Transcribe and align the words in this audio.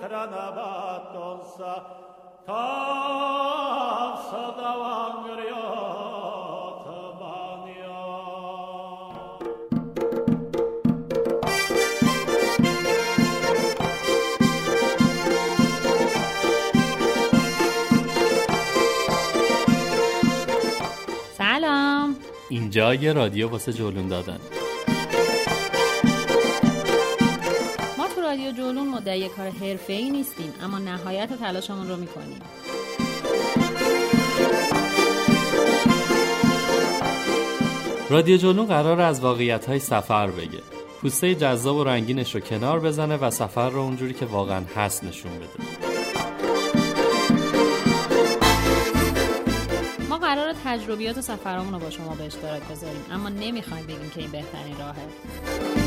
کرنا 0.00 0.50
باتم 0.56 1.40
سا 1.56 1.74
تھا 2.46 2.64
صدا 4.30 4.74
واں 4.80 5.06
سلام 21.36 22.12
انجا 22.50 22.90
یہ 22.92 23.12
ریڈیو 23.12 23.48
واسہ 23.50 23.70
جلن 23.70 24.08
رادیو 28.46 28.64
جولون 28.64 28.88
مدعی 28.88 29.28
کار 29.28 29.48
حرفه‌ای 29.48 30.10
نیستیم؟ 30.10 30.54
اما 30.62 30.78
نهایت 30.78 31.38
تلاشمون 31.38 31.88
رو 31.88 31.96
می‌کنیم. 31.96 32.40
رادیو 38.10 38.36
جلون 38.36 38.66
قرار 38.66 39.00
از 39.00 39.20
واقعیت 39.20 39.66
های 39.66 39.78
سفر 39.78 40.26
بگه. 40.26 40.62
پوسته 41.02 41.34
جذاب 41.34 41.76
و 41.76 41.84
رنگینش 41.84 42.34
رو 42.34 42.40
کنار 42.40 42.80
بزنه 42.80 43.16
و 43.16 43.30
سفر 43.30 43.70
رو 43.70 43.80
اونجوری 43.80 44.14
که 44.14 44.26
واقعا 44.26 44.62
هست 44.76 45.04
نشون 45.04 45.32
بده. 45.38 45.48
ما 50.08 50.18
قرار 50.18 50.54
تجربیات 50.64 51.18
و 51.18 51.20
سفرامون 51.20 51.72
رو 51.72 51.78
با 51.78 51.90
شما 51.90 52.14
به 52.14 52.24
اشتراک 52.24 52.62
بذاریم 52.62 53.04
اما 53.12 53.28
نمی‌خوایم 53.28 53.86
بگیم 53.86 54.10
که 54.14 54.20
این 54.20 54.30
بهترین 54.30 54.78
راهه. 54.78 55.85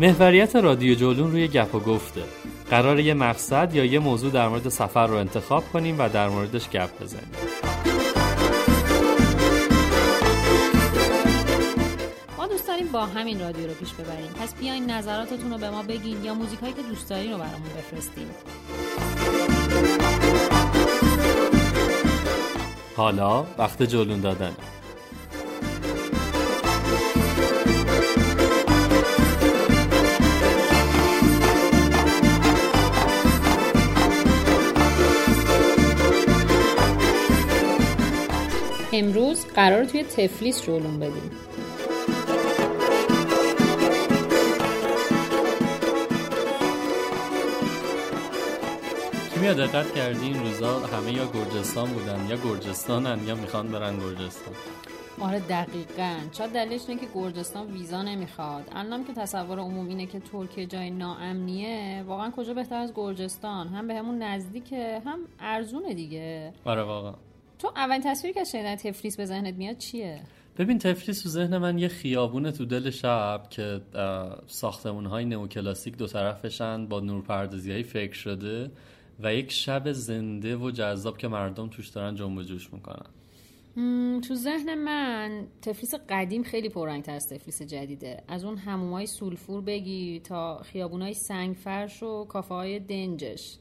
محوریت 0.00 0.56
رادیو 0.56 0.94
جلون 0.94 1.30
روی 1.30 1.48
گپ 1.48 1.74
و 1.74 1.80
گفته. 1.80 2.22
قرار 2.70 3.00
یه 3.00 3.14
مقصد 3.14 3.74
یا 3.74 3.84
یه 3.84 3.98
موضوع 3.98 4.30
در 4.30 4.48
مورد 4.48 4.68
سفر 4.68 5.06
رو 5.06 5.16
انتخاب 5.16 5.64
کنیم 5.72 5.98
و 5.98 6.08
در 6.08 6.28
موردش 6.28 6.70
گپ 6.70 7.02
بزنیم. 7.02 7.30
ما 12.38 12.46
دوست 12.46 12.68
داریم 12.68 12.86
با 12.92 13.06
همین 13.06 13.40
رادیو 13.40 13.66
رو 13.66 13.74
پیش 13.74 13.92
ببریم. 13.92 14.30
پس 14.42 14.54
بیاین 14.54 14.90
نظراتتون 14.90 15.50
رو 15.50 15.58
به 15.58 15.70
ما 15.70 15.82
بگین 15.82 16.24
یا 16.24 16.34
موزیکایی 16.34 16.72
که 16.72 16.82
دوست 16.82 17.10
دارین 17.10 17.32
رو 17.32 17.38
برامون 17.38 17.70
بفرستین. 17.78 18.26
حالا 22.96 23.46
وقت 23.58 23.82
جلون 23.82 24.20
دادن. 24.20 24.56
امروز 38.92 39.46
قرار 39.46 39.84
توی 39.84 40.02
تفلیس 40.02 40.62
جولون 40.62 40.98
بدیم. 40.98 41.30
کیمیا 49.34 49.52
دقت 49.52 49.94
کردی 49.94 50.26
این 50.26 50.40
روزا 50.40 50.78
همه 50.78 51.12
یا 51.12 51.26
گرجستان 51.26 51.90
بودن 51.90 52.26
یا 52.30 52.36
گرجستانن 52.36 53.18
یا 53.26 53.34
می‌خوان 53.34 53.68
برن 53.68 53.98
گرجستان؟ 53.98 54.54
آره 55.20 55.40
دقیقا. 55.40 56.14
شاید 56.32 56.50
دلیلش 56.50 56.82
اینه 56.88 57.00
که 57.00 57.06
گرجستان 57.14 57.66
ویزا 57.66 58.02
نمی‌خواد. 58.02 58.68
الانم 58.72 59.04
که 59.04 59.12
تصور 59.12 59.58
عموم 59.58 59.88
اینه 59.88 60.06
که 60.06 60.20
ترکیه 60.20 60.66
جای 60.66 60.90
ناامنیه 60.90 62.04
واقعا 62.06 62.30
کجا 62.30 62.54
بهتر 62.54 62.76
از 62.76 62.92
گرجستان؟ 62.94 63.68
هم 63.68 63.88
به 63.88 63.94
همون 63.94 64.22
نزدیکه 64.22 65.02
هم 65.06 65.18
ارزونه 65.40 65.94
دیگه. 65.94 66.52
آره 66.64 66.82
واقعا. 66.82 67.14
تو 67.60 67.72
اولین 67.76 68.02
تصویری 68.04 68.34
که 68.34 68.44
شنیدن 68.44 68.76
تفلیس 68.76 69.16
به 69.16 69.24
ذهنت 69.24 69.54
میاد 69.54 69.78
چیه؟ 69.78 70.20
ببین 70.58 70.78
تفلیس 70.78 71.22
تو 71.22 71.28
ذهن 71.28 71.58
من 71.58 71.78
یه 71.78 71.88
خیابونه 71.88 72.52
تو 72.52 72.64
دل 72.64 72.90
شب 72.90 73.42
که 73.50 73.80
ساختمون 74.46 75.06
های 75.06 75.24
نوکلاسیک 75.24 75.96
دو 75.96 76.06
طرفشن 76.06 76.86
با 76.86 77.00
نورپردازی 77.00 77.72
های 77.72 77.82
فکر 77.82 78.14
شده 78.14 78.70
و 79.20 79.34
یک 79.34 79.52
شب 79.52 79.92
زنده 79.92 80.56
و 80.56 80.70
جذاب 80.70 81.18
که 81.18 81.28
مردم 81.28 81.68
توش 81.68 81.88
دارن 81.88 82.14
جنب 82.14 82.38
و 82.38 82.42
جوش 82.42 82.72
می‌کنن. 82.72 83.06
تو 84.20 84.34
ذهن 84.34 84.74
من 84.74 85.46
تفلیس 85.62 85.94
قدیم 86.08 86.42
خیلی 86.42 86.68
پررنگتر 86.68 87.14
از 87.14 87.28
تفلیس 87.28 87.62
جدیده. 87.62 88.22
از 88.28 88.44
اون 88.44 88.56
همومای 88.56 89.06
سولفور 89.06 89.60
بگی 89.60 90.20
تا 90.20 90.58
خیابونای 90.58 91.14
سنگ 91.14 91.56
فرش 91.56 92.02
و 92.02 92.24
کافه 92.24 92.54
های 92.54 92.78
دنجش. 92.78 93.56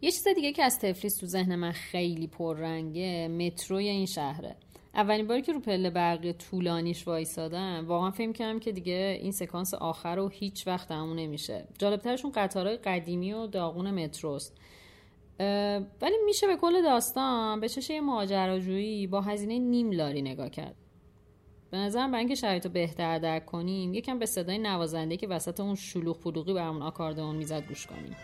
یه 0.00 0.10
چیز 0.10 0.28
دیگه 0.28 0.52
که 0.52 0.64
از 0.64 0.78
تفلیس 0.78 1.16
تو 1.16 1.26
ذهن 1.26 1.54
من 1.54 1.72
خیلی 1.72 2.26
پررنگه 2.26 3.28
متروی 3.28 3.88
این 3.88 4.06
شهره. 4.06 4.56
اولین 4.94 5.26
باری 5.26 5.42
که 5.42 5.52
رو 5.52 5.60
پله 5.60 5.90
برقی 5.90 6.32
طولانیش 6.32 7.08
وایسادم 7.08 7.84
واقعا 7.88 8.10
فکر 8.10 8.32
کردم 8.32 8.58
که 8.58 8.72
دیگه 8.72 9.18
این 9.22 9.32
سکانس 9.32 9.74
آخر 9.74 10.16
رو 10.16 10.28
هیچ 10.28 10.66
وقت 10.66 10.88
تموم 10.88 11.18
نمیشه. 11.18 11.68
جالبترشون 11.78 12.32
قطارهای 12.34 12.76
قدیمی 12.76 13.32
و 13.32 13.46
داغون 13.46 13.90
متروست. 14.04 14.56
ولی 16.00 16.16
میشه 16.26 16.46
به 16.46 16.56
کل 16.56 16.82
داستان 16.82 17.60
به 17.60 17.68
چشه 17.68 18.00
ماجراجویی 18.00 19.06
با 19.06 19.20
هزینه 19.20 19.58
نیم 19.58 19.90
لاری 19.90 20.22
نگاه 20.22 20.50
کرد. 20.50 20.76
به 21.70 21.76
نظرم 21.76 22.10
برای 22.10 22.20
اینکه 22.20 22.34
شرایط 22.34 22.66
رو 22.66 22.72
بهتر 22.72 23.18
درک 23.18 23.46
کنیم 23.46 23.94
یکم 23.94 24.18
به 24.18 24.26
صدای 24.26 24.58
نوازنده 24.58 25.16
که 25.16 25.28
وسط 25.28 25.60
اون 25.60 25.74
شلوغ 25.74 26.20
پلوغی 26.20 26.54
برامون 26.54 26.82
آکاردئون 26.82 27.36
می‌زد 27.36 27.66
گوش 27.68 27.86
کنیم. 27.86 28.16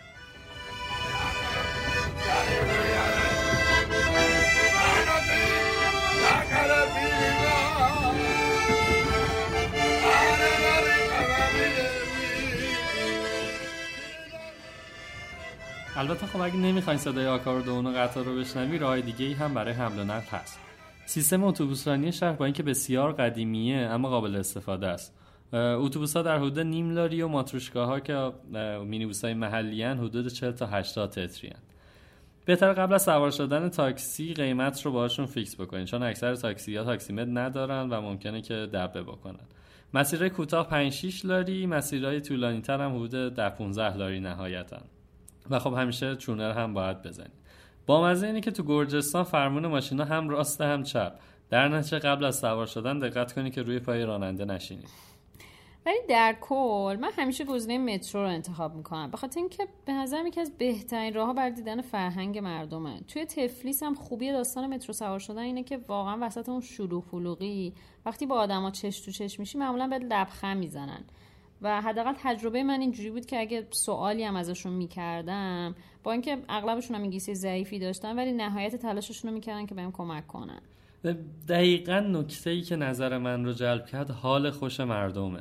البته 16.03 16.25
خب 16.25 16.41
اگه 16.41 16.55
نمی‌خواین 16.55 16.99
صدای 16.99 17.27
آکاردئون 17.27 17.87
و 17.87 17.89
قطار 17.89 18.25
رو 18.25 18.35
بشنوی 18.35 18.77
راه 18.77 19.01
دیگه 19.01 19.25
ای 19.25 19.33
هم 19.33 19.53
برای 19.53 19.73
حمل 19.73 19.99
و 19.99 20.03
نقل 20.03 20.27
هست 20.31 20.59
سیستم 21.05 21.43
اتوبوسرانی 21.43 22.11
شهر 22.11 22.33
با 22.33 22.45
اینکه 22.45 22.63
بسیار 22.63 23.11
قدیمیه 23.11 23.77
اما 23.77 24.09
قابل 24.09 24.35
استفاده 24.35 24.87
است 24.87 25.13
اتوبوس 25.53 26.15
ها 26.15 26.21
در 26.21 26.37
حدود 26.37 26.59
نیم 26.59 26.91
لاری 26.91 27.21
و 27.21 27.27
مارشروتکاها 27.27 27.99
که 27.99 28.31
مینیبوس 28.85 29.25
های 29.25 29.33
محلی 29.33 29.83
حدود 29.83 30.27
40 30.27 30.51
تا 30.51 30.65
80 30.65 31.09
تتری 31.09 31.49
هن. 31.49 31.72
بهتر 32.45 32.73
قبل 32.73 32.93
از 32.93 33.03
سوار 33.03 33.31
شدن 33.31 33.69
تاکسی 33.69 34.33
قیمت 34.33 34.81
رو 34.81 34.91
باشون 34.91 35.25
fix 35.25 35.55
بکنین. 35.55 35.85
چون 35.85 36.03
اکثر 36.03 36.35
تاکسی 36.35 36.75
ها 36.75 36.83
تاکسیمتر 36.83 37.27
ندارن 37.27 37.89
و 37.89 38.01
ممکنه 38.01 38.41
که 38.41 38.53
دبه 38.53 39.03
بکنن. 39.03 39.45
مسیرهای 39.93 40.29
کوتاه 40.29 40.69
5 40.69 40.91
6 40.93 41.25
لاری 41.25 41.65
مسیرهای 41.65 42.21
طولانی 42.21 42.61
تر 42.61 42.81
هم 42.81 42.95
حدود 42.95 43.35
10 43.35 43.49
15 43.49 43.97
لاری 43.97 44.19
نهایتا. 44.19 44.81
و 45.49 45.59
خب 45.59 45.73
همیشه 45.73 46.15
چونر 46.15 46.51
هم 46.51 46.73
باید 46.73 47.01
بزنید 47.01 47.43
با 47.85 48.03
مزه 48.03 48.27
اینه 48.27 48.41
که 48.41 48.51
تو 48.51 48.63
گرجستان 48.63 49.23
فرمون 49.23 49.67
ماشینا 49.67 50.05
هم 50.05 50.29
راست 50.29 50.61
هم 50.61 50.83
چپ. 50.83 51.13
در 51.49 51.67
نتیجه 51.67 51.99
قبل 51.99 52.25
از 52.25 52.35
سوار 52.35 52.65
شدن 52.65 52.99
دقت 52.99 53.33
کنی 53.33 53.51
که 53.51 53.61
روی 53.61 53.79
پای 53.79 54.03
راننده 54.05 54.45
نشینید 54.45 54.89
ولی 55.85 55.97
در 56.09 56.35
کل 56.41 56.97
من 57.01 57.09
همیشه 57.17 57.45
گزینه 57.45 57.93
مترو 57.93 58.21
رو 58.21 58.27
انتخاب 58.27 58.75
می‌کنم. 58.75 59.11
به 59.11 59.17
خاطر 59.17 59.39
اینکه 59.39 59.67
به 59.85 59.93
نظرم 59.93 60.27
یکی 60.27 60.41
از 60.41 60.57
بهترین 60.57 61.13
راه 61.13 61.33
برای 61.33 61.51
دیدن 61.51 61.81
فرهنگ 61.81 62.37
مردمه. 62.37 63.01
توی 63.07 63.25
تفلیس 63.25 63.83
هم 63.83 63.93
خوبی 63.93 64.31
داستان 64.31 64.73
مترو 64.73 64.93
سوار 64.93 65.19
شدن 65.19 65.41
اینه 65.41 65.63
که 65.63 65.79
واقعا 65.87 66.17
وسط 66.21 66.49
اون 66.49 66.61
شلوغ 66.61 67.05
پلوغی 67.05 67.73
وقتی 68.05 68.25
با 68.25 68.35
آدما 68.35 68.71
چش 68.71 68.99
تو 68.99 69.11
چش 69.11 69.39
میشی 69.39 69.57
معمولا 69.57 69.87
به 69.87 69.97
لبخند 69.97 70.57
می‌زنن. 70.57 71.03
و 71.61 71.81
حداقل 71.81 72.13
تجربه 72.17 72.63
من 72.63 72.81
اینجوری 72.81 73.09
بود 73.11 73.25
که 73.25 73.39
اگه 73.39 73.67
سوالی 73.71 74.23
هم 74.23 74.35
ازشون 74.35 74.73
می‌کردم 74.73 75.75
با 76.03 76.11
اینکه 76.11 76.37
اغلبشون 76.49 76.95
هم 76.95 77.01
انگلیسی 77.01 77.35
ضعیفی 77.35 77.79
داشتن 77.79 78.15
ولی 78.15 78.31
نهایت 78.31 78.75
تلاششون 78.75 79.29
رو 79.29 79.35
می‌کردن 79.35 79.65
که 79.65 79.75
بهم 79.75 79.91
کمک 79.91 80.27
کنن. 80.27 80.61
دقیقا 81.47 81.99
نکته 81.99 82.49
ای 82.49 82.61
که 82.61 82.75
نظر 82.75 83.17
من 83.17 83.45
رو 83.45 83.53
جلب 83.53 83.85
کرد 83.85 84.11
حال 84.11 84.51
خوش 84.51 84.79
مردمه. 84.79 85.39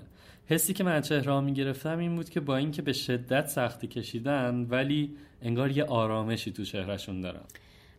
حسی 0.53 0.73
که 0.73 0.85
من 0.85 1.01
چهره 1.01 1.41
می 1.41 1.53
گرفتم 1.53 1.99
این 1.99 2.17
بود 2.17 2.31
که 2.31 2.41
با 2.41 2.57
اینکه 2.57 2.83
به 2.83 2.93
شدت 2.93 3.47
سختی 3.47 3.87
کشیدن 3.87 4.67
ولی 4.71 5.17
انگار 5.43 5.71
یه 5.71 5.85
آرامشی 5.85 6.53
تو 6.53 6.65
چهرهشون 6.65 7.21
دارن 7.21 7.41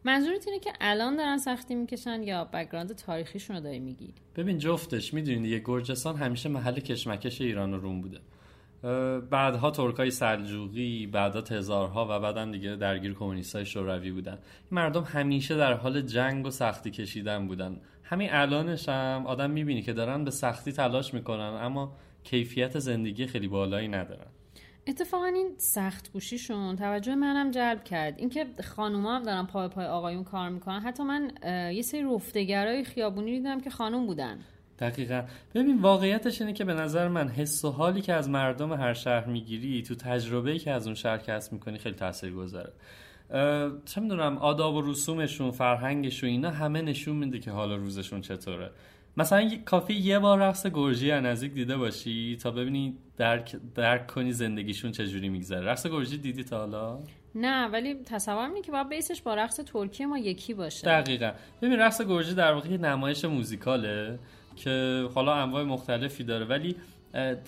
منظورت 0.03 0.47
اینه 0.47 0.59
که 0.59 0.73
الان 0.81 1.15
دارن 1.15 1.37
سختی 1.37 1.75
می‌کشن 1.75 2.23
یا 2.23 2.45
background 2.45 2.95
تاریخیشون 2.95 3.55
رو 3.55 3.61
داری 3.61 3.79
میگی؟ 3.79 4.13
ببین 4.35 4.57
جفتش 4.57 5.13
می‌دونید 5.13 5.51
یه 5.51 5.61
گرجستان 5.65 6.15
همیشه 6.15 6.49
محل 6.49 6.79
کشمکش 6.79 7.41
ایران 7.41 7.73
و 7.73 7.77
روم 7.77 8.01
بوده. 8.01 8.19
بعدها 9.29 9.71
ترکای 9.71 10.11
سلجوقی 10.11 11.07
بعدها 11.07 11.41
تزارها 11.41 12.05
و 12.05 12.19
بعدا 12.19 12.45
دیگه 12.45 12.75
درگیر 12.75 13.13
کمونیستای 13.13 13.65
شوروی 13.65 14.11
بودن. 14.11 14.33
این 14.33 14.41
مردم 14.71 15.03
همیشه 15.03 15.57
در 15.57 15.73
حال 15.73 16.01
جنگ 16.01 16.45
و 16.45 16.49
سختی 16.49 16.91
کشیدن 16.91 17.47
بودن. 17.47 17.77
همین 18.03 18.29
الانش 18.31 18.89
هم 18.89 19.23
آدم 19.25 19.51
می‌بینی 19.51 19.81
که 19.81 19.93
دارن 19.93 20.23
به 20.23 20.31
سختی 20.31 20.71
تلاش 20.71 21.13
می‌کنن 21.13 21.57
اما 21.61 21.95
کیفیت 22.23 22.79
زندگی 22.79 23.27
خیلی 23.27 23.47
بالایی 23.47 23.87
ندارن. 23.87 24.27
اتفاقا 24.87 25.25
این 25.25 25.51
سخت 25.57 26.11
گوشیشون 26.13 26.75
توجه 26.75 27.15
منم 27.15 27.51
جلب 27.51 27.83
کرد. 27.83 28.19
اینکه 28.19 28.45
خانوما 28.75 29.15
هم 29.15 29.23
دارن 29.23 29.45
پای 29.45 29.67
پای 29.67 29.85
آقایون 29.85 30.23
کار 30.23 30.49
می‌کنن. 30.49 30.79
حتی 30.79 31.03
من 31.03 31.31
یه 31.73 31.81
سری 31.81 32.03
رفتگرای 32.15 32.83
خیابونی 32.83 33.31
دیدم 33.31 33.61
که 33.61 33.69
خانوم 33.69 34.05
بودن. 34.05 34.39
دقیقا. 34.79 35.23
ببین 35.55 35.81
واقعیتش 35.81 36.41
اینه 36.41 36.53
که 36.53 36.65
به 36.65 36.73
نظر 36.73 37.07
من 37.07 37.29
حس 37.29 37.65
و 37.65 37.71
حالی 37.71 38.01
که 38.01 38.13
از 38.13 38.29
مردم 38.29 38.73
هر 38.73 38.93
شهر 38.93 39.25
می‌گیری 39.25 39.81
تو 39.81 39.95
تجربه 39.95 40.59
که 40.59 40.71
از 40.71 40.85
اون 40.85 40.95
شهر 40.95 41.17
کسب 41.17 41.53
می‌کنی 41.53 41.77
خیلی 41.77 41.95
تاثیر 41.95 42.33
گذاره 42.33 42.73
چه 43.85 44.01
می‌دونم 44.01 44.37
آداب 44.37 44.75
و 44.75 44.81
رسومشون 44.81 45.51
فرهنگشون 45.51 46.29
اینا 46.29 46.49
همه 46.49 46.81
نشون 46.81 47.15
میده 47.15 47.39
که 47.39 47.51
حالا 47.51 47.75
روزشون 47.75 48.21
چطوره. 48.21 48.71
مثلا 49.17 49.51
کافی 49.65 49.93
یه 49.93 50.19
بار 50.19 50.39
رقص 50.39 50.67
گرجی 50.67 51.11
از 51.11 51.23
نزدیک 51.23 51.53
دیده 51.53 51.77
باشی 51.77 52.37
تا 52.41 52.51
ببینی 52.51 52.97
درک, 53.17 53.55
درک 53.75 54.07
کنی 54.07 54.33
زندگیشون 54.33 54.91
چجوری 54.91 55.29
میگذره. 55.29 55.65
رقص 55.65 55.87
گرجی 55.87 56.17
دیدی 56.17 56.43
تا 56.43 56.57
حالا؟ 56.57 56.99
نه 57.35 57.67
ولی 57.67 57.95
تصور 58.05 58.47
می‌کنی 58.47 58.61
که 58.61 58.71
باید 58.71 58.89
بیسش 58.89 59.21
با 59.21 59.35
رقص 59.35 59.59
ترکیه 59.59 60.05
ما 60.05 60.17
یکی 60.17 60.53
باشه. 60.53 60.87
دقیقا. 60.87 61.31
ببین 61.61 61.79
رقص 61.79 62.01
گرجی 62.01 62.33
در 62.33 62.53
واقع 62.53 62.77
نمایش 62.77 63.25
موزیکاله 63.25 64.19
که 64.55 65.07
حالا 65.15 65.33
انواع 65.33 65.63
مختلفی 65.63 66.23
داره 66.23 66.45
ولی 66.45 66.75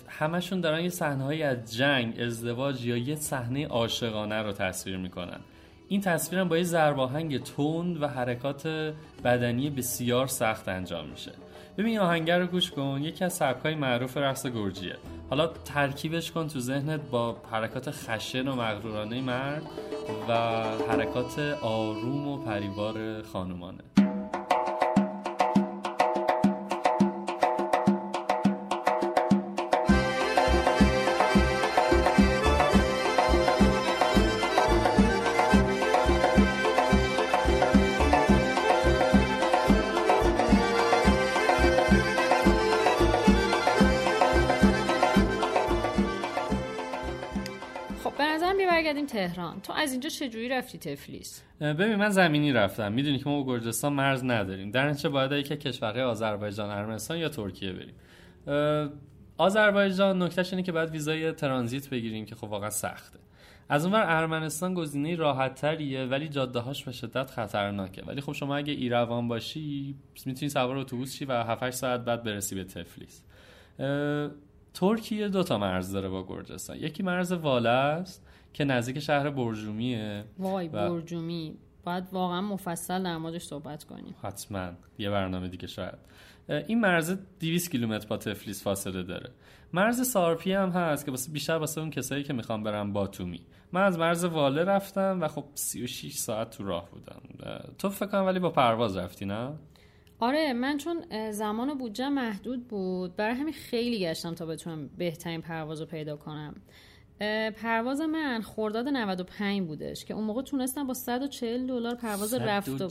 همشون 0.08 0.60
دارن 0.60 0.80
یه 0.80 0.88
صحنه 0.88 1.44
از 1.44 1.76
جنگ 1.76 2.20
ازدواج 2.20 2.86
یا 2.86 2.96
یه 2.96 3.14
صحنه 3.14 3.66
عاشقانه 3.66 4.42
رو 4.42 4.52
تصویر 4.52 4.96
می‌کنن. 4.96 5.40
این 5.88 6.00
تصویرم 6.00 6.48
با 6.48 6.56
یه 6.56 6.62
زرباهنگ 6.62 7.42
تند 7.42 8.02
و 8.02 8.06
حرکات 8.06 8.94
بدنی 9.24 9.70
بسیار 9.70 10.26
سخت 10.26 10.68
انجام 10.68 11.08
میشه. 11.08 11.32
ببین 11.78 11.98
آهنگر 11.98 12.38
رو 12.38 12.46
گوش 12.46 12.70
کن 12.70 13.00
یکی 13.02 13.24
از 13.24 13.32
سبکای 13.32 13.74
معروف 13.74 14.16
رقص 14.16 14.46
گرجیه. 14.46 14.96
حالا 15.30 15.46
ترکیبش 15.46 16.32
کن 16.32 16.48
تو 16.48 16.60
ذهنت 16.60 17.00
با 17.10 17.36
حرکات 17.50 17.90
خشن 17.90 18.48
و 18.48 18.54
مغرورانه 18.54 19.20
مرد 19.20 19.62
و 20.28 20.32
حرکات 20.88 21.38
آروم 21.62 22.28
و 22.28 22.36
پریوار 22.36 23.22
خانومانه. 23.22 23.95
برگردیم 48.86 49.06
تهران. 49.06 49.60
تو 49.60 49.72
از 49.72 49.92
اینجا 49.92 50.08
چجوری 50.08 50.48
رفتی 50.48 50.78
تفلیس؟ 50.78 51.42
ببین 51.60 51.94
من 51.94 52.08
زمینی 52.08 52.52
رفتم. 52.52 52.92
می‌دونی 52.92 53.18
که 53.18 53.28
ما 53.28 53.42
با 53.42 53.52
گرجستان 53.52 53.92
مرز 53.92 54.24
نداریم. 54.24 54.70
در 54.70 54.88
نتیجه 54.88 55.08
باید 55.08 55.32
یکی 55.32 55.56
کشورهای 55.56 56.02
آذربایجان 56.02 56.70
ارمنستان 56.70 57.18
یا 57.18 57.28
ترکیه 57.28 57.72
بریم. 57.72 57.94
آذربایجان 59.36 60.22
نکتهش 60.22 60.52
اینه 60.52 60.62
که 60.62 60.72
باید 60.72 60.90
ویزای 60.90 61.32
ترانزیت 61.32 61.90
بگیریم 61.90 62.24
که 62.24 62.34
خب 62.34 62.44
واقعا 62.44 62.70
سخته. 62.70 63.18
از 63.68 63.84
اونور 63.84 64.04
ارمنستان 64.06 64.74
گزینه 64.74 65.16
راحت 65.16 65.54
تریه 65.54 66.04
ولی 66.04 66.28
جاده 66.28 66.58
هاش 66.58 66.84
به 66.84 66.92
شدت 66.92 67.30
خطرناکه. 67.30 68.02
ولی 68.06 68.20
خب 68.20 68.32
شما 68.32 68.56
اگه 68.56 68.72
ایروان 68.72 69.28
باشی 69.28 69.94
می‌تونی 70.26 70.48
سوار 70.48 70.76
اتوبوس 70.76 71.14
شی 71.14 71.24
و 71.24 71.32
7 71.32 71.70
ساعت 71.70 72.00
بعد 72.00 72.22
برسی 72.22 72.54
به 72.54 72.64
تفلیس. 72.64 73.22
ترکیه 74.74 75.28
دو 75.28 75.42
تا 75.42 75.58
مرز 75.58 75.92
داره 75.92 76.08
با 76.08 76.26
گرجستان. 76.26 76.76
یکی 76.76 77.02
مرز 77.02 77.32
واله 77.32 77.68
است. 77.68 78.25
که 78.56 78.64
نزدیک 78.64 78.98
شهر 78.98 79.30
برجومیه 79.30 80.24
وای 80.38 80.68
و... 80.68 80.70
برجومی. 80.70 81.58
باید 81.84 82.04
واقعا 82.12 82.40
مفصل 82.40 83.02
در 83.02 83.16
موردش 83.16 83.44
صحبت 83.44 83.84
کنیم. 83.84 84.14
حتما. 84.22 84.70
یه 84.98 85.10
برنامه 85.10 85.48
دیگه 85.48 85.66
شاید. 85.66 85.98
این 86.48 86.80
مرز 86.80 87.16
200 87.40 87.70
کیلومتر 87.70 88.06
با 88.08 88.16
تفلیس 88.16 88.62
فاصله 88.62 89.02
داره. 89.02 89.30
مرز 89.72 90.10
سارپی 90.10 90.52
هم 90.52 90.70
هست 90.70 91.04
که 91.04 91.10
واسه 91.10 91.32
بیشتر 91.32 91.52
واسه 91.52 91.80
اون 91.80 91.90
کسایی 91.90 92.22
که 92.22 92.32
می‌خوام 92.32 92.62
برم 92.62 92.92
باتومی. 92.92 93.40
من 93.72 93.82
از 93.82 93.98
مرز 93.98 94.24
واله 94.24 94.64
رفتم 94.64 95.18
و 95.20 95.28
خب 95.28 95.44
36 95.54 96.14
ساعت 96.14 96.50
تو 96.50 96.64
راه 96.64 96.90
بودم. 96.90 97.20
تو 97.78 97.88
فکر 97.88 98.06
کنم 98.06 98.26
ولی 98.26 98.38
با 98.38 98.50
پرواز 98.50 98.96
رفتی 98.96 99.24
نه؟ 99.24 99.52
آره 100.20 100.52
من 100.52 100.78
چون 100.78 101.30
زمان 101.30 101.70
و 101.70 101.74
بودجه 101.74 102.08
محدود 102.08 102.68
بود 102.68 103.16
برای 103.16 103.34
همین 103.34 103.54
خیلی 103.54 104.00
گشتم 104.00 104.34
تا 104.34 104.46
بتونم 104.46 104.88
بهترین 104.88 105.40
پرواز 105.40 105.80
رو 105.80 105.86
پیدا 105.86 106.16
کنم. 106.16 106.54
پرواز 107.62 108.00
من 108.00 108.42
خورداد 108.42 108.88
95 108.88 109.66
بودش 109.66 110.04
که 110.04 110.14
اون 110.14 110.24
موقع 110.24 110.42
تونستم 110.42 110.86
با 110.86 110.94
140 110.94 111.66
دلار 111.66 111.94
پرواز 111.94 112.34
رفت 112.34 112.82
و 112.82 112.88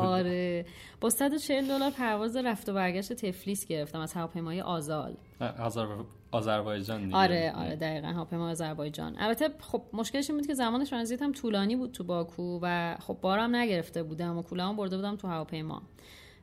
آره. 0.02 0.66
با 1.00 1.10
140 1.10 1.68
دلار 1.68 1.90
پرواز 1.90 2.36
رفت 2.36 2.68
و 2.68 2.72
برگشت 2.72 3.12
تفلیس 3.12 3.66
گرفتم 3.66 4.00
از 4.00 4.12
هواپیمای 4.12 4.60
آزال. 4.60 5.16
آذربایجان 6.32 7.14
آره 7.14 7.52
آره 7.56 7.76
دقیقا 7.76 8.08
هواپیمای 8.08 8.50
آذربایجان. 8.50 9.14
البته 9.18 9.48
خب 9.60 9.82
مشکلش 9.92 10.30
این 10.30 10.38
بود 10.38 10.46
که 10.46 10.54
زمان 10.54 10.84
ترانزیت 10.84 11.22
هم 11.22 11.32
طولانی 11.32 11.76
بود 11.76 11.92
تو 11.92 12.04
باکو 12.04 12.60
و 12.62 12.96
خب 13.00 13.18
بارم 13.20 13.56
نگرفته 13.56 14.02
بودم 14.02 14.38
و 14.38 14.42
کولام 14.42 14.76
برده 14.76 14.96
بودم 14.96 15.16
تو 15.16 15.28
هواپیما. 15.28 15.82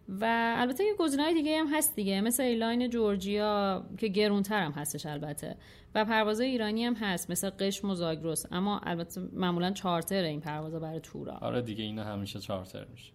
و 0.09 0.53
البته 0.57 0.83
یه 0.83 0.93
گزینه‌های 0.99 1.33
دیگه 1.33 1.59
هم 1.59 1.67
هست 1.73 1.95
دیگه 1.95 2.21
مثل 2.21 2.43
ایلاین 2.43 2.89
جورجیا 2.89 3.85
که 3.97 4.07
گرونتر 4.07 4.63
هم 4.63 4.71
هستش 4.71 5.05
البته 5.05 5.57
و 5.95 6.05
پروازهای 6.05 6.49
ایرانی 6.49 6.85
هم 6.85 6.93
هست 6.93 7.31
مثل 7.31 7.49
قشم 7.49 7.89
و 7.89 7.95
زاگرس 7.95 8.45
اما 8.51 8.79
البته 8.79 9.21
معمولا 9.33 9.71
چارتر 9.71 10.23
این 10.23 10.41
پروازا 10.41 10.79
برای 10.79 10.99
تورا. 10.99 11.33
آره 11.33 11.61
دیگه 11.61 11.83
اینا 11.83 12.03
همیشه 12.03 12.39
چارتر 12.39 12.85
میشه. 12.85 13.11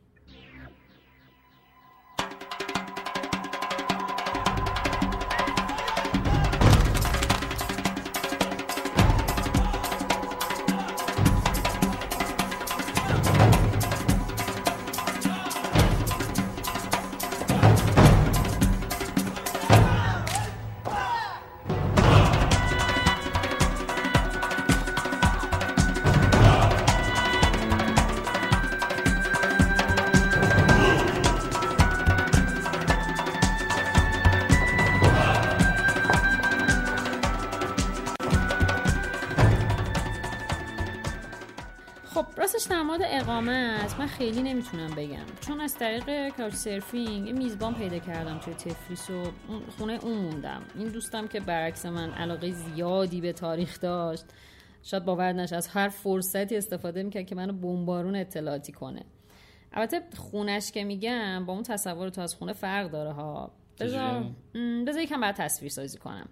اقامت 43.49 44.01
من 44.01 44.07
خیلی 44.07 44.43
نمی‌تونم 44.43 44.91
بگم. 44.91 45.25
چون 45.41 45.61
از 45.61 45.75
طریق 45.75 46.29
کاچ 46.29 46.53
سرفینگ 46.53 47.27
یه 47.27 47.33
میزبان 47.33 47.75
پیدا 47.75 47.99
کردم 47.99 48.39
توی 48.39 48.55
تفلیس 48.55 49.11
و 49.11 49.23
خونه 49.79 49.99
اون 50.03 50.19
موندم. 50.19 50.63
این 50.75 50.89
دوستم 50.89 51.27
که 51.27 51.41
برعکس 51.41 51.87
من 51.87 52.11
علاقه 52.11 52.51
زیادی 52.51 53.21
به 53.21 53.33
تاریخ 53.33 53.81
داشت 53.81 54.25
شاید 54.83 55.05
باور 55.05 55.33
نشه 55.33 55.57
از 55.57 55.69
هر 55.69 55.89
فرصتی 55.89 56.57
استفاده 56.57 57.03
می‌کرد 57.03 57.27
که 57.27 57.35
منو 57.35 57.53
بمبارون 57.53 58.17
اطلاعاتی 58.17 58.73
کنه. 58.73 59.03
البته 59.73 60.03
خونش 60.17 60.73
که 60.73 60.85
میگم 60.85 61.47
با 61.47 61.53
اون 61.53 61.63
تصور 61.63 62.09
تو 62.09 62.21
از 62.21 62.35
خونه 62.35 62.53
فرق 62.53 62.91
داره 62.91 63.13
ها. 63.13 63.53
بذار 63.81 64.25
بذار 64.87 65.03
یکم 65.03 65.21
بعد 65.21 65.35
تصویر 65.35 65.71
سازی 65.71 65.99
کنم. 65.99 66.29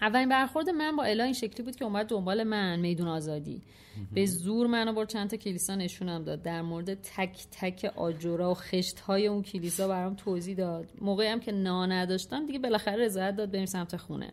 اولین 0.00 0.28
برخورد 0.28 0.70
من 0.70 0.96
با 0.96 1.04
الا 1.04 1.24
این 1.24 1.32
شکلی 1.32 1.62
بود 1.62 1.76
که 1.76 1.84
اومد 1.84 2.06
دنبال 2.06 2.42
من 2.42 2.80
میدون 2.80 3.08
آزادی. 3.08 3.62
به 4.12 4.26
زور 4.26 4.66
منو 4.66 4.92
بر 4.92 5.04
چند 5.04 5.30
تا 5.30 5.36
کلیسا 5.36 5.74
نشونم 5.74 6.24
داد. 6.24 6.42
در 6.42 6.62
مورد 6.62 6.94
تک 6.94 7.46
تک 7.60 7.92
آجورا 7.96 8.50
و 8.50 8.54
خشت 8.54 9.00
های 9.00 9.26
اون 9.26 9.42
کلیسا 9.42 9.88
برام 9.88 10.14
توضیح 10.14 10.56
داد. 10.56 10.88
موقعی 11.00 11.28
هم 11.28 11.40
که 11.40 11.52
نا 11.52 11.86
نداشتم 11.86 12.46
دیگه 12.46 12.58
بالاخره 12.58 13.04
رضایت 13.04 13.36
داد 13.36 13.50
بریم 13.50 13.66
سمت 13.66 13.96
خونه. 13.96 14.32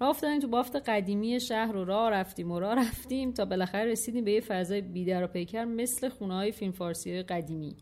راه 0.00 0.10
افتادیم 0.10 0.40
تو 0.40 0.48
بافت 0.48 0.76
قدیمی 0.76 1.40
شهر 1.40 1.76
و 1.76 1.84
راه 1.84 2.10
رفتیم 2.10 2.50
و 2.50 2.60
راه 2.60 2.74
رفتیم 2.74 3.32
تا 3.32 3.44
بالاخره 3.44 3.84
رسیدیم 3.84 4.24
به 4.24 4.32
یه 4.32 4.40
فضای 4.40 4.80
بیدر 4.80 5.24
و 5.24 5.26
پیکر 5.26 5.64
مثل 5.64 6.08
خونه 6.08 6.34
های 6.34 6.52
فیلم 6.52 6.72
فارسی 6.72 7.10
های 7.10 7.22
قدیمی. 7.22 7.76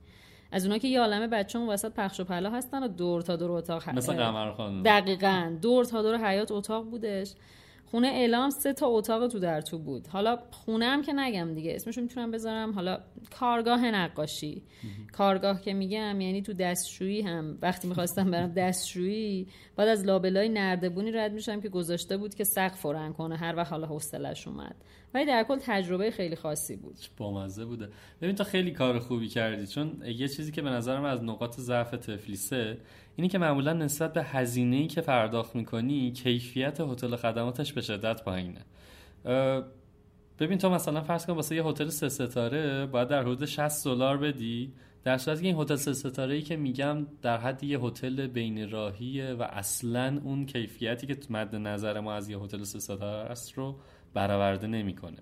از 0.52 0.66
اونا 0.66 0.78
که 0.78 0.88
یه 0.88 1.00
عالمه 1.00 1.26
بچه 1.26 1.58
اون 1.58 1.68
وسط 1.68 1.92
پخش 1.92 2.20
و 2.20 2.24
پلا 2.24 2.50
هستن 2.50 2.82
و 2.82 2.88
دور 2.88 3.22
تا 3.22 3.36
دور 3.36 3.50
اتاق 3.50 3.88
مثل 3.90 4.12
قمر 4.12 4.52
خانم 4.52 4.82
دقیقا. 4.82 5.56
دور 5.62 5.84
تا 5.84 6.02
دور 6.02 6.28
حیات 6.28 6.52
اتاق 6.52 6.84
بودش. 6.84 7.34
خونه 7.84 8.08
اعلام 8.08 8.50
سه 8.50 8.72
تا 8.72 8.86
اتاق 8.86 9.28
تو 9.28 9.38
در 9.38 9.60
تو 9.60 9.78
بود. 9.78 10.06
حالا 10.06 10.38
خونه 10.50 10.86
هم 10.86 11.02
که 11.02 11.12
نگم 11.12 11.54
دیگه 11.54 11.74
اسمشو 11.74 12.00
می‌تونم 12.00 12.30
بذارم. 12.30 12.72
حالا 12.72 13.00
کارگاه 13.38 13.90
نقاشی. 13.90 14.62
کارگاه 15.12 15.60
که 15.60 15.72
میگم 15.72 16.20
یعنی 16.20 16.42
تو 16.42 16.52
دستشویی 16.52 17.22
هم. 17.22 17.58
وقتی 17.62 17.88
می‌خواستم 17.88 18.30
برم 18.30 18.52
دستشویی 18.52 19.48
بعد 19.76 19.88
از 19.88 20.04
لابلای 20.04 20.48
نردبونی 20.48 21.12
رد 21.12 21.32
میشم 21.32 21.60
که 21.60 21.68
گذاشته 21.68 22.16
بود 22.16 22.34
که 22.34 22.44
سقف 22.44 22.86
رنگ 22.86 23.14
کنه. 23.14 23.36
هر 23.36 23.56
وقت 23.56 23.72
حالا 23.72 23.86
حوصلش 23.86 24.48
اومد. 24.48 24.76
ولی 25.14 25.26
در 25.26 25.44
کل 25.48 25.58
تجربه 25.62 26.10
خیلی 26.10 26.36
خاصی 26.36 26.76
بود. 26.76 26.96
بامزه 27.16 27.64
بوده. 27.64 27.88
ببین 28.22 28.34
تو 28.34 28.44
خیلی 28.44 28.70
کار 28.70 28.98
خوبی 28.98 29.28
کردی. 29.28 29.66
چون 29.66 30.02
یه 30.06 30.28
چیزی 30.28 30.52
که 30.52 30.62
به 30.62 30.70
نظرم 30.70 31.04
از 31.04 31.24
نقاط 31.24 31.60
ضعف 31.60 31.90
تفلیسه 31.90 32.78
اینی 33.16 33.28
که 33.28 33.38
معمولا 33.38 33.72
نسبت 33.72 34.12
به 34.12 34.22
هزینه 34.22 34.76
ای 34.76 34.86
که 34.86 35.00
پرداخت 35.00 35.56
می‌کنی 35.56 36.12
کیفیت 36.12 36.80
هتل 36.80 37.16
خدماتش 37.16 37.72
به 37.72 37.80
شدت 37.80 38.22
پایینه. 38.24 38.60
ببین 40.38 40.58
تو 40.58 40.70
مثلا 40.70 41.00
فرض 41.00 41.26
کن 41.26 41.32
واسه 41.32 41.56
یه 41.56 41.64
هتل 41.64 41.88
سه 41.88 42.08
ستاره 42.08 42.86
باید 42.86 43.08
در 43.08 43.22
حدود 43.22 43.44
60 43.44 43.84
دلار 43.84 44.16
بدی. 44.16 44.72
در 45.04 45.18
صورتی 45.18 45.42
که 45.42 45.48
این 45.48 45.56
هتل 45.56 45.76
سه 45.76 45.92
ستاره 45.92 46.34
ای 46.34 46.42
که 46.42 46.56
میگم 46.56 47.06
در 47.22 47.38
حد 47.38 47.64
یه 47.64 47.80
هتل 47.80 48.26
بین 48.26 48.70
راهیه 48.70 49.32
و 49.32 49.42
اصلا 49.42 50.20
اون 50.24 50.46
کیفیتی 50.46 51.06
که 51.06 51.16
مد 51.30 51.56
نظر 51.56 52.00
ما 52.00 52.14
از 52.14 52.28
یه 52.28 52.38
هتل 52.38 52.62
سه 52.62 52.78
ستاره 52.78 53.30
است 53.30 53.52
رو 53.52 53.78
برآورده 54.14 54.66
نمی‌کنه. 54.66 55.18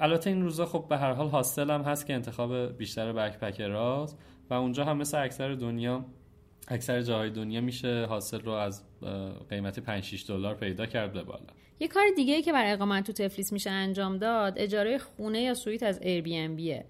البته 0.00 0.30
این 0.30 0.42
روزا 0.42 0.66
خب 0.66 0.86
به 0.88 0.98
هر 0.98 1.12
حال 1.12 1.28
هاستل 1.28 1.70
هم 1.70 1.82
هست 1.82 2.06
که 2.06 2.14
انتخاب 2.14 2.78
بیشتر 2.78 3.12
بکپکراست 3.12 4.18
و 4.50 4.54
اونجا 4.54 4.84
هم 4.84 4.96
مثل 4.96 5.24
اکثر 5.24 5.54
دنیا 5.54 6.04
اکثر 6.68 7.02
جاهای 7.02 7.30
دنیا 7.30 7.60
میشه 7.60 8.06
حاصل 8.08 8.40
رو 8.40 8.52
از 8.52 8.82
قیمت 9.50 9.80
5 9.80 10.04
6 10.04 10.24
دلار 10.28 10.54
پیدا 10.54 10.86
کرد 10.86 11.12
به 11.12 11.22
بالا. 11.22 11.46
یه 11.80 11.88
کار 11.88 12.04
دیگه 12.16 12.34
ای 12.34 12.42
که 12.42 12.52
برای 12.52 12.72
اقامت 12.72 13.06
تو 13.06 13.12
تفلیس 13.12 13.52
میشه 13.52 13.70
انجام 13.70 14.18
داد 14.18 14.54
اجاره 14.56 14.98
خونه 14.98 15.40
یا 15.40 15.54
سویت 15.54 15.82
از 15.82 16.02
ایر 16.02 16.22
بیه 16.48 16.84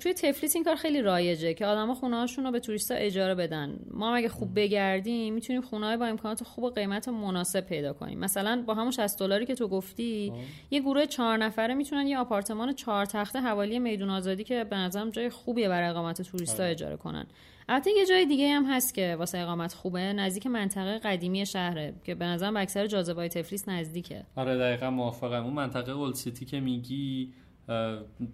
توی 0.00 0.14
تفلیس 0.14 0.56
این 0.56 0.64
کار 0.64 0.76
خیلی 0.76 1.02
رایجه 1.02 1.54
که 1.54 1.66
آدما 1.66 1.94
خونه 1.94 2.16
هاشون 2.16 2.44
رو 2.44 2.50
به 2.50 2.60
توریستا 2.60 2.94
اجاره 2.94 3.34
بدن. 3.34 3.78
ما 3.90 4.08
هم 4.08 4.16
اگه 4.16 4.28
خوب 4.28 4.54
بگردیم 4.56 5.34
می‌تونیم 5.34 5.62
خونه 5.62 5.86
های 5.86 5.96
با 5.96 6.06
امکانات 6.06 6.44
خوب 6.44 6.64
و 6.64 6.70
قیمت 6.70 7.08
مناسب 7.08 7.60
پیدا 7.60 7.92
کنیم. 7.92 8.18
مثلا 8.18 8.64
با 8.66 8.74
همون 8.74 8.90
60 8.90 9.18
دلاری 9.18 9.46
که 9.46 9.54
تو 9.54 9.68
گفتی 9.68 10.32
یه 10.70 10.80
گروه 10.80 11.06
چهار 11.06 11.36
نفره 11.36 11.74
می‌تونن 11.74 12.06
یه 12.06 12.18
آپارتمان 12.18 12.72
چهار 12.72 13.04
تخته 13.06 13.40
حوالی 13.40 13.78
میدون 13.78 14.10
آزادی 14.10 14.44
که 14.44 14.64
به 14.64 14.76
نظرم 14.76 15.10
جای 15.10 15.30
خوبیه 15.30 15.68
برای 15.68 15.88
اقامت 15.88 16.22
توریستا 16.22 16.62
اجاره 16.62 16.96
کنن. 16.96 17.26
البته 17.68 17.90
یه 17.90 18.06
جای 18.06 18.26
دیگه 18.26 18.48
هم 18.48 18.64
هست 18.64 18.94
که 18.94 19.16
واسه 19.18 19.38
اقامت 19.38 19.74
خوبه 19.74 20.00
نزدیک 20.00 20.46
منطقه 20.46 20.98
قدیمی 20.98 21.46
شهره 21.46 21.94
که 22.04 22.14
به 22.14 22.24
نظرم 22.24 22.54
به 22.54 22.60
اکثر 22.60 22.86
جاذبه‌های 22.86 23.28
تفلیس 23.28 23.68
نزدیکه. 23.68 24.24
آره 24.36 24.58
دقیقا 24.58 24.90
موافقم. 24.90 25.44
اون 25.44 25.52
منطقه 25.52 25.92
اولد 25.92 26.14
سیتی 26.14 26.44
که 26.44 26.60
میگی 26.60 27.32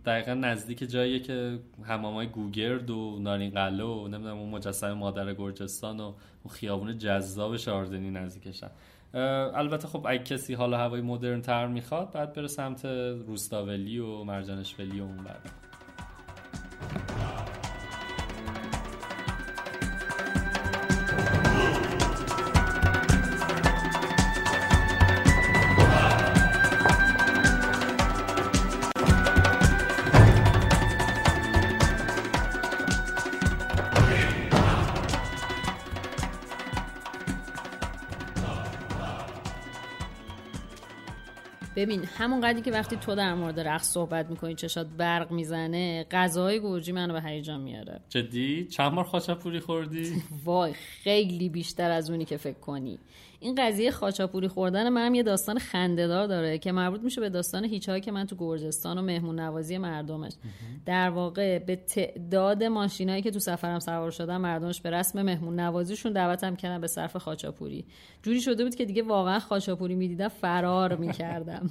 دقیقا 0.04 0.34
نزدیک 0.34 0.90
جاییه 0.90 1.20
که 1.20 1.58
حمامای 1.82 2.26
گوگرد 2.26 2.90
و 2.90 3.18
نارین 3.20 3.50
قلعه 3.50 3.86
و 3.86 4.08
نمی‌دونم 4.08 4.38
اون 4.38 4.50
مجسمه 4.50 4.92
مادر 4.92 5.34
گرجستان 5.34 6.00
و 6.00 6.02
اون 6.02 6.54
خیابون 6.54 6.98
جذاب 6.98 7.56
شاردنی 7.56 8.10
نزدیکشن. 8.10 8.70
البته 9.54 9.88
خب 9.88 10.06
اگه 10.06 10.22
کسی 10.22 10.54
حالا 10.54 10.78
هوای 10.78 11.00
مدرن 11.00 11.40
تر 11.40 11.66
می‌خواد 11.66 12.12
بعد 12.12 12.32
بره 12.32 12.46
سمت 12.46 12.84
روستاولی 13.26 13.98
و 13.98 14.24
مرجانشولی 14.24 15.00
و 15.00 15.04
اون 15.04 15.16
بعد 15.16 15.71
ببین 41.82 42.04
همون 42.04 42.40
قدری 42.40 42.62
که 42.62 42.70
وقتی 42.70 42.96
تو 42.96 43.14
در 43.14 43.34
مورد 43.34 43.60
رقص 43.60 43.92
صحبت 43.92 44.30
می‌کنی 44.30 44.54
چشات 44.54 44.86
برق 44.98 45.30
می‌زنه 45.30 46.06
غذاهای 46.10 46.60
گرجی 46.60 46.92
منو 46.92 47.12
به 47.12 47.22
هیجان 47.22 47.60
میاره. 47.60 48.00
جدی؟ 48.08 48.64
چند 48.64 48.94
بار 48.94 49.04
خاچاپوری 49.04 49.60
خوردی؟ 49.60 50.12
وای 50.44 50.72
خیلی 50.72 51.48
بیشتر 51.48 51.90
از 51.90 52.10
اونی 52.10 52.24
که 52.24 52.36
فکر 52.36 52.58
کنی. 52.58 52.98
این 53.40 53.54
قضیه 53.58 53.90
خاچاپوری 53.90 54.48
خوردن 54.48 54.88
من 54.88 55.06
هم 55.06 55.14
یه 55.14 55.22
داستان 55.22 55.58
خندهدار 55.58 56.26
داره 56.26 56.58
که 56.58 56.72
مربوط 56.72 57.00
میشه 57.00 57.20
به 57.20 57.30
داستان 57.30 57.64
هیچهایی 57.64 58.00
که 58.00 58.12
من 58.12 58.26
تو 58.26 58.36
گرجستان 58.36 58.98
و 58.98 59.02
مهمون 59.02 59.40
نوازی 59.40 59.78
مردمش. 59.78 60.32
در 60.86 61.10
واقع 61.10 61.58
به 61.58 61.76
تعداد 61.76 62.64
ماشینایی 62.64 63.22
که 63.22 63.30
تو 63.30 63.38
سفرم 63.38 63.78
سوار 63.78 64.10
شدن 64.10 64.36
مردمش 64.36 64.80
به 64.80 64.90
رسم 64.90 65.22
مهمون 65.22 65.60
نوازیشون 65.60 66.12
دعوتم 66.12 66.56
کردن 66.56 66.80
به 66.80 66.86
صرف 66.86 67.16
خاچاپوری. 67.16 67.84
جوری 68.22 68.40
شده 68.40 68.64
بود 68.64 68.74
که 68.74 68.84
دیگه 68.84 69.02
واقعا 69.02 69.38
خاچاپوری 69.38 69.94
می‌دیدم 69.94 70.28
فرار 70.28 70.96
می‌کردم. 70.96 71.70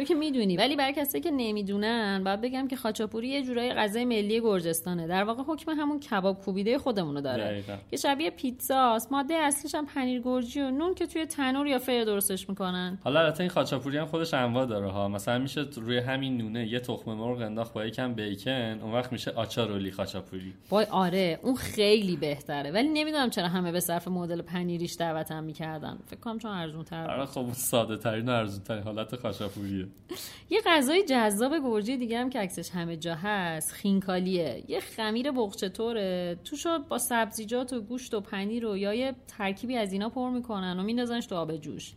تو 0.00 0.04
که 0.06 0.14
می‌دونی. 0.14 0.56
ولی 0.56 0.76
برای 0.76 0.92
کسایی 0.92 1.24
که 1.24 1.30
نمی‌دونن 1.30 2.24
باید 2.24 2.40
بگم 2.40 2.68
که 2.68 2.76
خاچاپوری 2.76 3.28
یه 3.28 3.42
جورای 3.42 3.72
غذای 3.72 4.04
ملی 4.04 4.40
گرجستانه. 4.40 5.06
در 5.06 5.24
واقع 5.24 5.42
حکم 5.42 5.70
همون 5.70 6.00
کباب 6.00 6.40
کوبیده 6.40 6.78
خودمونو 6.78 7.20
داره. 7.20 7.44
دقیقاً. 7.44 7.76
که 7.90 7.96
شبیه 7.96 8.30
پیتزاست 8.30 9.12
ماده 9.12 9.34
اصلیش 9.34 9.74
هم 9.74 9.86
پنیر 9.86 10.20
گرجی 10.20 10.60
و 10.60 10.70
نون 10.70 10.94
که 10.94 11.06
توی 11.06 11.26
تنور 11.26 11.66
یا 11.66 11.78
فیر 11.78 12.04
درستش 12.04 12.48
می‌کنن. 12.48 12.98
حالا 13.04 13.20
البته 13.20 13.40
این 13.40 13.50
خاچاپوری 13.50 13.98
هم 13.98 14.06
خودش 14.06 14.34
انواع 14.34 14.66
داره 14.66 14.90
ها. 14.90 15.08
مثلا 15.08 15.38
میشه 15.38 15.66
روی 15.76 15.98
همین 15.98 16.36
نونه 16.36 16.68
یه 16.68 16.80
تخم 16.80 17.12
مرغ 17.14 17.40
انداخت 17.40 17.72
با 17.72 17.86
یکم 17.86 18.14
بیکن 18.14 18.80
اون 18.82 18.92
وقت 18.92 19.12
میشه 19.12 19.30
آچارولی 19.30 19.90
خاچاپوری. 19.90 20.54
وای 20.70 20.84
آره 20.90 21.38
اون 21.42 21.54
خیلی 21.54 22.16
بهتره. 22.16 22.70
ولی 22.70 22.88
نمی‌دونم 22.88 23.30
چرا 23.30 23.48
همه 23.48 23.72
به 23.72 23.80
صرف 23.80 24.08
مدل 24.08 24.42
پنیریش 24.42 24.96
دعوتم 24.98 25.44
می‌کردن. 25.44 25.98
فکر 26.06 26.20
کنم 26.20 26.38
چون 26.38 26.50
ارزون 26.50 26.84
تر 26.84 27.10
آره 27.10 27.26
خب 27.26 27.46
ساده 27.52 27.96
ترین 27.96 28.28
و 28.28 28.32
ارزون 28.32 28.64
ترین 28.64 28.82
حالت 28.82 29.16
خاچاپوریه. 29.16 29.86
یه 30.50 30.60
غذای 30.66 31.04
جذاب 31.04 31.52
گرجی 31.64 31.96
دیگه 31.96 32.18
هم 32.18 32.30
که 32.30 32.38
عکسش 32.38 32.70
همه 32.70 32.96
جا 32.96 33.14
هست 33.14 33.72
خینکالیه. 33.72 34.64
یه 34.68 34.80
خمیر 34.80 35.30
بغچه 35.30 35.68
طوره. 35.68 36.38
توشو 36.44 36.78
با 36.78 36.98
سبزیجات 36.98 37.72
و 37.72 37.80
گوشت 37.80 38.14
و 38.14 38.20
پنیر 38.20 38.66
و 38.66 38.76
یا 38.76 38.94
یه 38.94 39.14
ترکیبی 39.28 39.76
از 39.76 39.92
اینا 39.92 40.08
پر 40.08 40.30
می‌کنن 40.30 40.80
و 40.80 40.82
میندازنش 40.82 41.26
تو 41.26 41.34
آب 41.34 41.56
جوش. 41.56 41.92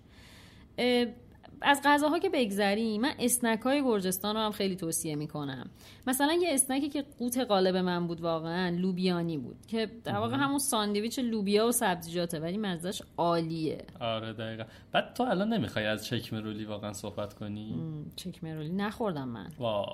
از 1.63 1.81
غذاها 1.85 2.19
که 2.19 2.29
بگذریم 2.29 3.01
من 3.01 3.13
اسنک 3.19 3.59
های 3.59 3.83
گرجستان 3.83 4.35
رو 4.35 4.41
هم 4.41 4.51
خیلی 4.51 4.75
توصیه 4.75 5.15
می‌کنم. 5.15 5.69
مثلا 6.07 6.33
یه 6.33 6.53
اسنکی 6.53 6.89
که 6.89 7.05
قوت 7.19 7.37
قالب 7.37 7.75
من 7.75 8.07
بود 8.07 8.21
واقعا 8.21 8.69
لوبیانی 8.77 9.37
بود 9.37 9.55
که 9.67 9.87
در 10.03 10.17
واقع 10.17 10.35
همون 10.35 10.59
ساندویچ 10.59 11.19
لوبیا 11.19 11.67
و 11.67 11.71
سبزیجاته 11.71 12.39
ولی 12.39 12.57
مزهش 12.57 13.01
عالیه. 13.17 13.77
آره 13.99 14.33
دقیقا. 14.33 14.63
بعد 14.91 15.13
تو 15.13 15.23
الان 15.23 15.53
نمی‌خوای 15.53 15.85
از 15.85 16.05
چکمه 16.05 16.39
رولی 16.39 16.65
واقعا 16.65 16.93
صحبت 16.93 17.33
کنی؟ 17.33 17.75
چکمه 18.15 18.55
رولی 18.55 18.69
نخوردم 18.69 19.27
من. 19.27 19.51
وای. 19.59 19.85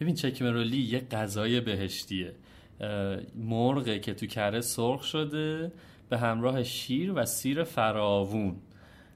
ببین 0.00 0.14
چکمه 0.14 0.50
رولی 0.50 0.82
یه 0.82 0.98
غذای 0.98 1.60
بهشتیه. 1.60 2.32
مرغه 3.34 3.98
که 3.98 4.14
تو 4.14 4.26
کره 4.26 4.60
سرخ 4.60 5.02
شده 5.02 5.72
به 6.08 6.18
همراه 6.18 6.62
شیر 6.62 7.12
و 7.12 7.24
سیر 7.24 7.64
فراوون. 7.64 8.56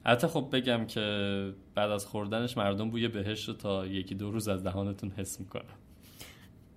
البته 0.05 0.27
خب 0.27 0.49
بگم 0.51 0.85
که 0.85 1.53
بعد 1.75 1.91
از 1.91 2.05
خوردنش 2.05 2.57
مردم 2.57 2.89
بوی 2.89 3.07
بهشت 3.07 3.47
رو 3.47 3.53
تا 3.53 3.85
یکی 3.85 4.15
دو 4.15 4.31
روز 4.31 4.47
از 4.47 4.63
دهانتون 4.63 5.11
حس 5.17 5.39
می‌کنن. 5.39 5.75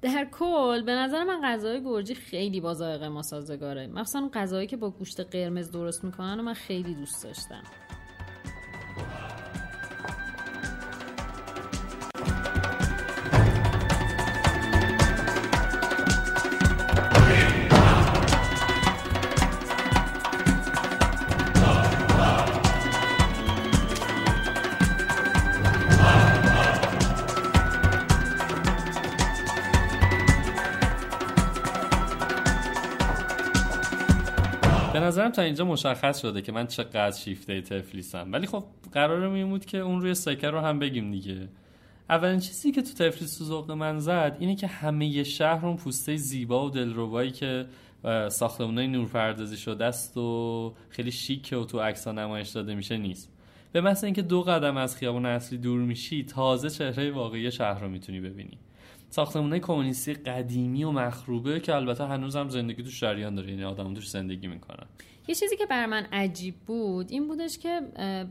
در 0.02 0.28
کل 0.32 0.82
به 0.82 0.92
نظر 0.92 1.24
من 1.24 1.40
غذای 1.44 1.84
گرجی 1.84 2.14
خیلی 2.14 2.60
با 2.60 2.74
ذائقه 2.74 3.08
ما 3.08 3.22
سازگاره. 3.22 3.86
مخصوصا 3.86 4.30
غذایی 4.34 4.66
که 4.66 4.76
با 4.76 4.90
گوشت 4.90 5.20
قرمز 5.20 5.70
درست 5.70 6.04
می‌کنن 6.04 6.40
و 6.40 6.42
من 6.42 6.54
خیلی 6.54 6.94
دوست 6.94 7.24
داشتم. 7.24 7.62
نظرم 35.14 35.30
تا 35.30 35.42
اینجا 35.42 35.64
مشخص 35.64 36.20
شده 36.20 36.42
که 36.42 36.52
من 36.52 36.66
چقدر 36.66 37.16
شیفته 37.16 37.60
تفلیسم. 37.60 38.32
ولی 38.32 38.46
خب 38.46 38.64
قرار 38.92 39.28
میمود 39.28 39.64
که 39.64 39.78
اون 39.78 40.00
روی 40.00 40.14
سکر 40.14 40.50
رو 40.50 40.60
هم 40.60 40.78
بگیم 40.78 41.10
دیگه. 41.10 41.48
اولین 42.10 42.40
چیزی 42.40 42.72
که 42.72 42.82
تو 42.82 42.92
تفلیس 42.94 43.38
تو 43.38 43.44
ذوق 43.44 43.70
من 43.70 43.98
زد 43.98 44.36
اینه 44.40 44.54
که 44.54 44.66
همه 44.66 45.22
شهر 45.22 45.66
اون 45.66 45.76
پوسته 45.76 46.16
زیبا 46.16 46.66
و 46.66 46.70
دلربایی 46.70 47.30
که 47.30 47.66
ساختمونای 48.28 48.86
نورپردازی 48.86 49.56
شده 49.56 49.84
است 49.84 50.16
و 50.16 50.74
خیلی 50.88 51.12
شیکه 51.12 51.56
و 51.56 51.64
تو 51.64 51.80
عکس 51.80 52.08
نمایش 52.08 52.48
داده 52.48 52.74
میشه 52.74 52.96
نیست. 52.96 53.32
به 53.72 53.80
مثل 53.80 54.06
اینکه 54.06 54.22
دو 54.22 54.42
قدم 54.42 54.76
از 54.76 54.96
خیابون 54.96 55.26
اصلی 55.26 55.58
دور 55.58 55.80
میشی 55.80 56.24
تازه 56.24 56.70
چهره 56.70 57.10
واقعی 57.10 57.50
شهر 57.50 57.80
رو 57.80 57.88
می‌تونی 57.88 58.20
ببینی. 58.20 58.58
ساختمونه 59.14 59.58
کمونیستی 59.58 60.14
قدیمی 60.14 60.84
و 60.84 60.90
مخروبه 60.90 61.60
که 61.60 61.74
البته 61.74 62.04
هنوزم 62.04 62.48
زندگی 62.48 62.82
توش 62.82 63.00
جریان 63.00 63.34
داره 63.34 63.50
یعنی 63.50 63.64
آدم 63.64 63.94
توش 63.94 64.10
زندگی 64.10 64.46
می‌کنن. 64.46 64.86
یه 65.28 65.34
چیزی 65.34 65.56
که 65.56 65.66
بر 65.66 65.86
من 65.86 66.06
عجیب 66.12 66.54
بود 66.66 67.10
این 67.10 67.28
بودش 67.28 67.58
که 67.58 67.80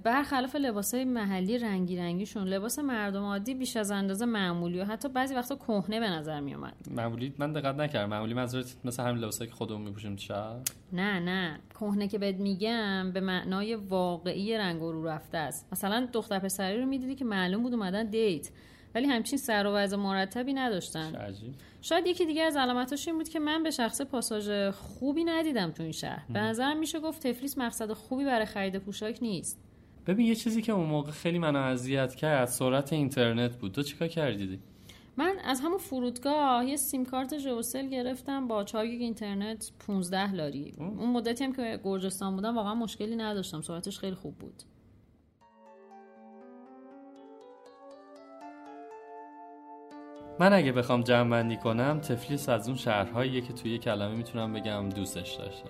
برخلاف 0.03 0.55
لباسای 0.55 1.05
محلی 1.05 1.57
رنگی 1.57 1.97
رنگیشون 1.97 2.47
لباس 2.47 2.79
مردم 2.79 3.23
عادی 3.23 3.55
بیش 3.55 3.77
از 3.77 3.91
اندازه 3.91 4.25
معمولی 4.25 4.79
و 4.79 4.85
حتی 4.85 5.09
بعضی 5.09 5.35
وقتا 5.35 5.55
کهنه 5.55 5.99
به 5.99 6.09
نظر 6.09 6.39
می 6.39 6.53
اومد 6.53 6.73
معمولی؟ 6.91 7.33
من 7.37 7.53
دقت 7.53 7.75
نکردم. 7.75 8.09
معمولی 8.09 8.33
منظورت 8.33 8.75
مثل 8.85 9.03
همین 9.03 9.17
لباسایی 9.17 9.49
که 9.49 9.55
خودمون 9.55 9.81
میپوشیم 9.81 10.15
شهر؟ 10.15 10.59
نه 10.93 11.19
نه. 11.19 11.59
کهنه 11.79 12.07
که 12.07 12.17
بهت 12.17 12.35
میگم 12.35 13.11
به 13.11 13.19
معنای 13.19 13.75
واقعی 13.75 14.57
رنگ 14.57 14.81
و 14.81 14.91
رو 14.91 15.07
رفته 15.07 15.37
است. 15.37 15.67
مثلا 15.71 16.07
دختر 16.13 16.39
پسری 16.39 16.77
رو 16.77 16.85
می‌دیدی 16.85 17.15
که 17.15 17.25
معلوم 17.25 17.63
بود 17.63 17.73
اومدن 17.73 18.09
دیت. 18.09 18.49
ولی 18.95 19.07
همچین 19.07 19.39
سر 19.39 19.67
و 19.67 19.69
وضع 19.69 19.97
مرتبی 19.97 20.53
نداشتن. 20.53 21.15
عجیب. 21.15 21.53
شاید 21.81 22.07
یکی 22.07 22.25
دیگه 22.25 22.41
از 22.41 22.55
علامتاش 22.55 23.07
این 23.07 23.17
بود 23.17 23.29
که 23.29 23.39
من 23.39 23.63
به 23.63 23.71
شخص 23.71 24.01
پاساژ 24.01 24.73
خوبی 24.75 25.23
ندیدم 25.23 25.71
تو 25.71 25.83
این 25.83 25.91
شهر. 25.91 26.25
به 26.29 26.39
نظرم 26.39 26.79
میشه 26.79 26.99
گفت 26.99 27.27
تفلیس 27.27 27.57
مقصد 27.57 27.93
خوبی 27.93 28.25
برای 28.25 28.45
خرید 28.45 28.77
پوشاک 28.77 29.17
نیست. 29.21 29.59
ببین 30.07 30.27
یه 30.27 30.35
چیزی 30.35 30.61
که 30.61 30.71
اون 30.71 30.85
موقع 30.85 31.11
خیلی 31.11 31.39
منو 31.39 31.59
اذیت 31.59 32.15
کرد 32.15 32.45
سرعت 32.45 32.93
اینترنت 32.93 33.57
بود. 33.57 33.71
تو 33.71 33.83
چیکار 33.83 34.07
کردی 34.07 34.59
من 35.17 35.35
از 35.45 35.61
همون 35.61 35.77
فرودگاه 35.77 36.65
یه 36.65 36.75
سیم 36.75 37.05
کارت 37.05 37.37
ژئوسل 37.37 37.89
گرفتم 37.89 38.47
با 38.47 38.63
4 38.63 38.87
گیگ 38.87 39.01
اینترنت 39.01 39.71
15 39.87 40.33
لاری. 40.33 40.73
اون 40.77 41.09
مدتی 41.09 41.43
هم 41.43 41.53
که 41.53 41.79
گرجستان 41.83 42.35
بودم 42.35 42.55
واقعا 42.55 42.75
مشکلی 42.75 43.15
نداشتم. 43.15 43.61
سرعتش 43.61 43.99
خیلی 43.99 44.15
خوب 44.15 44.35
بود. 44.35 44.63
من 50.39 50.53
اگه 50.53 50.71
بخوام 50.71 51.01
جمع 51.01 51.29
بندی 51.29 51.57
کنم 51.57 51.99
تفلیس 51.99 52.49
از 52.49 52.67
اون 52.67 52.77
شهرهاییه 52.77 53.41
که 53.41 53.53
توی 53.53 53.77
کلمه 53.77 54.15
می‌تونم 54.15 54.53
بگم 54.53 54.89
دوستش 54.89 55.33
داشتم. 55.33 55.69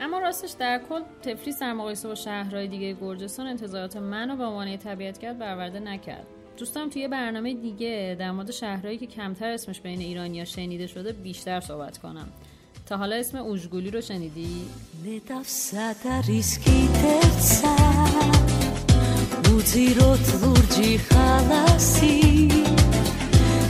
اما 0.00 0.18
راستش 0.18 0.50
در 0.50 0.80
کل 0.88 1.00
تفلیس 1.22 1.60
در 1.60 1.72
مقایسه 1.72 2.08
با 2.08 2.14
شهرهای 2.14 2.68
دیگه 2.68 2.92
گرجستان 3.00 3.46
انتظارات 3.46 3.96
منو 3.96 4.36
به 4.36 4.44
عنوان 4.44 4.76
طبیعتگرد 4.76 5.38
برآورده 5.38 5.80
نکرد. 5.80 6.26
دوستم 6.56 6.88
توی 6.88 7.08
برنامه 7.08 7.54
دیگه 7.54 8.16
در 8.18 8.30
مورد 8.30 8.50
شهرهایی 8.50 8.98
که 8.98 9.06
کمتر 9.06 9.50
اسمش 9.50 9.80
بین 9.80 10.00
ایرانیا 10.00 10.44
شنیده 10.44 10.86
شده 10.86 11.12
بیشتر 11.12 11.60
صحبت 11.60 11.98
کنم. 11.98 12.28
تا 12.86 12.96
حالا 12.96 13.16
اسم 13.16 13.38
اوژگولی 13.38 13.90
رو 13.90 14.00
شنیدی؟ 14.00 14.64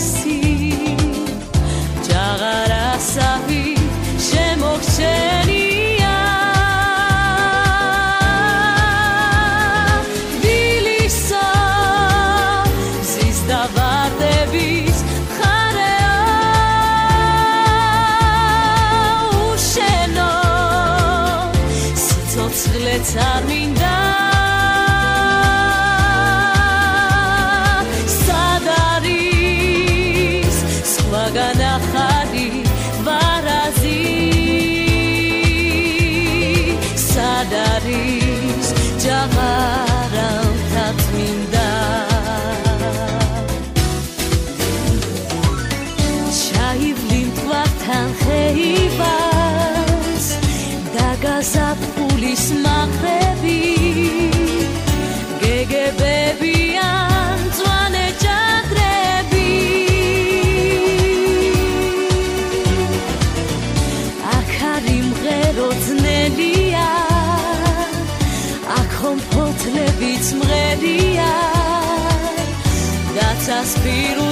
speed 73.72 74.31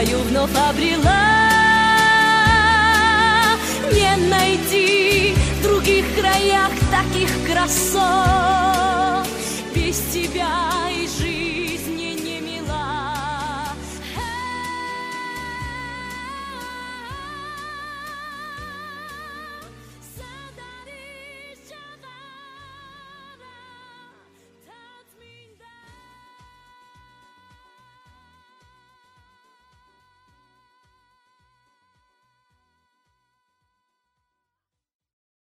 свою 0.00 0.18
вновь 0.22 0.50
обрела. 0.70 1.50
Не 3.92 4.16
найти 4.28 5.34
в 5.58 5.62
других 5.62 6.04
краях 6.14 6.70
таких 6.90 7.30
красот. 7.46 8.49